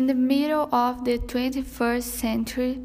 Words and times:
In 0.00 0.06
the 0.06 0.14
middle 0.14 0.66
of 0.74 1.04
the 1.04 1.18
21st 1.18 2.02
century, 2.02 2.80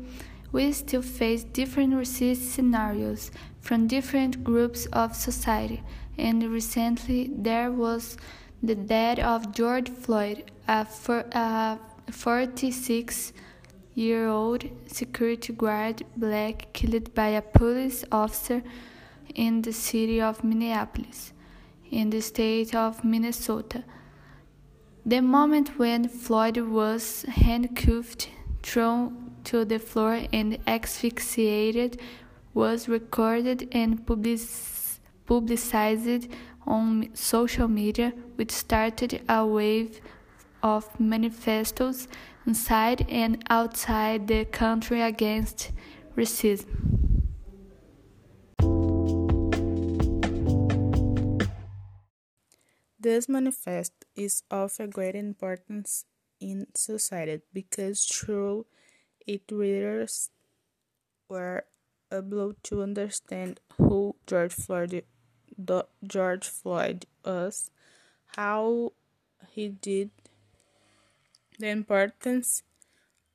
we 0.52 0.74
still 0.74 1.02
face 1.02 1.46
different 1.46 1.94
racist 1.94 2.52
scenarios 2.52 3.32
from 3.62 3.88
different 3.88 4.44
groups 4.44 4.86
of 4.88 5.16
society, 5.16 5.82
and 6.18 6.44
recently 6.44 7.32
there 7.34 7.72
was 7.72 8.18
the 8.62 8.76
death 8.76 9.20
of 9.20 9.54
George 9.54 9.90
Floyd, 9.90 10.52
a 10.68 10.86
46 12.12 13.32
year 13.94 14.28
old 14.28 14.66
security 14.88 15.54
guard 15.54 16.04
black 16.18 16.74
killed 16.74 17.16
by 17.16 17.30
a 17.30 17.42
police 17.42 18.04
officer 18.12 18.62
in 19.34 19.62
the 19.62 19.72
city 19.72 20.20
of 20.20 20.44
Minneapolis, 20.44 21.32
in 21.90 22.10
the 22.10 22.20
state 22.22 22.76
of 22.76 23.06
Minnesota. 23.06 23.86
The 25.08 25.22
moment 25.22 25.78
when 25.78 26.08
Floyd 26.08 26.58
was 26.58 27.22
handcuffed, 27.28 28.28
thrown 28.64 29.36
to 29.44 29.64
the 29.64 29.78
floor, 29.78 30.22
and 30.34 30.58
asphyxiated 30.66 32.02
was 32.56 32.90
recorded 32.90 33.68
and 33.72 34.04
publicized 35.28 36.28
on 36.66 37.10
social 37.14 37.68
media, 37.68 38.14
which 38.34 38.50
started 38.50 39.22
a 39.30 39.46
wave 39.46 40.02
of 40.64 41.00
manifestos 41.00 42.08
inside 42.48 43.06
and 43.08 43.44
outside 43.48 44.28
the 44.28 44.46
country 44.46 45.04
against 45.04 45.72
racism. 46.18 46.95
This 53.06 53.30
manifest 53.30 53.94
is 54.16 54.42
of 54.50 54.80
a 54.80 54.88
great 54.88 55.14
importance 55.14 56.06
in 56.40 56.66
society 56.74 57.44
because 57.54 58.04
through 58.04 58.66
it 59.28 59.44
readers 59.52 60.32
were 61.30 61.66
able 62.12 62.56
to 62.64 62.82
understand 62.82 63.60
who 63.78 64.16
George 64.26 64.54
Floyd, 64.54 65.04
George 66.04 66.48
Floyd 66.48 67.06
was, 67.24 67.70
how 68.38 68.94
he 69.52 69.68
did, 69.68 70.10
the 71.60 71.68
importance 71.70 72.64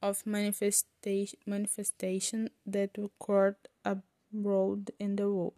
of 0.02 0.26
manifestation, 0.26 1.38
manifestation 1.46 2.50
that 2.66 2.98
occurred 2.98 3.54
abroad 3.84 4.90
in 4.98 5.14
the 5.14 5.30
world. 5.30 5.54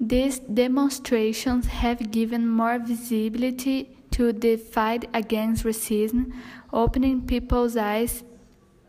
These 0.00 0.38
demonstrations 0.40 1.66
have 1.66 2.10
given 2.10 2.48
more 2.48 2.78
visibility 2.78 3.98
to 4.12 4.32
the 4.32 4.56
fight 4.56 5.08
against 5.12 5.64
racism, 5.64 6.32
opening 6.72 7.26
people's 7.26 7.76
eyes 7.76 8.22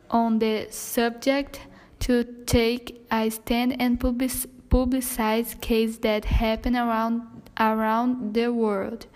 on 0.10 0.40
the 0.40 0.68
subject 0.70 1.62
to 2.00 2.24
take 2.46 3.06
a 3.12 3.30
stand 3.30 3.82
and 3.82 4.00
publicize 4.00 5.60
cases 5.62 6.00
that 6.00 6.26
happen 6.26 6.76
around, 6.76 7.52
around 7.60 8.34
the 8.34 8.54
world. 8.54 9.08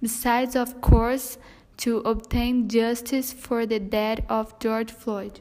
Besides, 0.00 0.56
of 0.56 0.80
course, 0.80 1.38
to 1.78 1.98
obtain 1.98 2.68
justice 2.68 3.32
for 3.32 3.66
the 3.66 3.78
death 3.78 4.20
of 4.28 4.58
George 4.58 4.90
Floyd. 4.90 5.40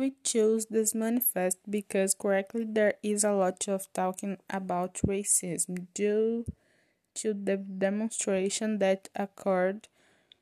We 0.00 0.14
chose 0.24 0.64
this 0.70 0.94
manifest 0.94 1.58
because 1.68 2.14
correctly 2.14 2.64
there 2.66 2.94
is 3.02 3.22
a 3.22 3.32
lot 3.32 3.68
of 3.68 3.92
talking 3.92 4.38
about 4.48 4.94
racism 5.06 5.88
due 5.92 6.46
to 7.16 7.34
the 7.34 7.58
demonstration 7.58 8.78
that 8.78 9.10
occurred 9.14 9.88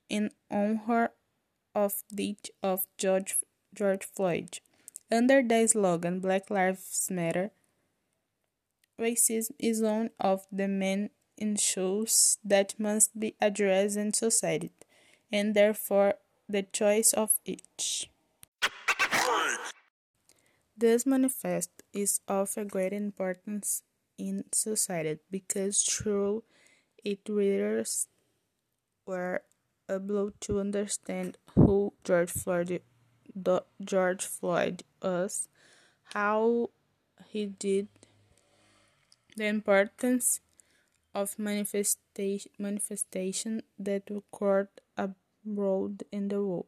in 0.08 0.30
honor 0.48 1.10
of 1.74 2.04
the 2.08 2.36
death 2.40 2.52
of 2.62 2.86
George, 2.96 3.34
George 3.74 4.04
Floyd. 4.04 4.60
Under 5.10 5.42
the 5.42 5.66
slogan 5.66 6.20
Black 6.20 6.50
Lives 6.50 7.08
Matter, 7.10 7.50
racism 8.96 9.50
is 9.58 9.82
one 9.82 10.10
of 10.20 10.46
the 10.52 10.68
main 10.68 11.10
issues 11.36 12.38
that 12.44 12.78
must 12.78 13.18
be 13.18 13.34
addressed 13.40 13.96
in 13.96 14.12
society, 14.12 14.70
and 15.32 15.56
therefore 15.56 16.14
the 16.48 16.62
choice 16.62 17.12
of 17.12 17.40
each. 17.44 18.08
This 20.76 21.04
manifest 21.04 21.82
is 21.92 22.20
of 22.26 22.56
a 22.56 22.64
great 22.64 22.92
importance 22.94 23.82
in 24.16 24.44
society 24.50 25.20
because 25.30 25.82
through 25.82 26.44
it 27.04 27.28
readers 27.28 28.08
were 29.06 29.42
able 29.90 30.32
to 30.40 30.60
understand 30.60 31.36
who 31.54 31.92
George 32.04 32.30
Floyd, 32.30 32.82
George 33.82 34.24
Floyd 34.24 34.84
was, 35.02 35.48
how 36.14 36.70
he 37.28 37.46
did, 37.46 37.88
the 39.36 39.46
importance 39.46 40.40
of 41.14 41.38
manifestation, 41.38 42.52
manifestation 42.58 43.62
that 43.78 44.10
occurred 44.10 44.68
abroad 44.96 46.04
in 46.12 46.28
the 46.28 46.42
world. 46.42 46.66